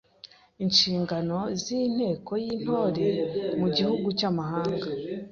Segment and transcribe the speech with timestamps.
[0.63, 3.07] Inshingano z’inteko y’Intore
[3.59, 4.87] mu gihugu cy’amahanga